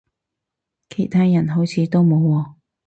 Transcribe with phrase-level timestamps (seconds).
[0.89, 2.53] 其他人好似都冇喎